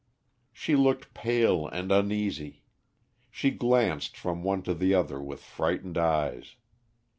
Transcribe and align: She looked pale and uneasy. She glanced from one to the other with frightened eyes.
She 0.51 0.75
looked 0.75 1.13
pale 1.13 1.67
and 1.67 1.91
uneasy. 1.91 2.63
She 3.29 3.51
glanced 3.51 4.17
from 4.17 4.41
one 4.41 4.63
to 4.63 4.73
the 4.73 4.95
other 4.95 5.21
with 5.21 5.41
frightened 5.43 5.95
eyes. 5.99 6.55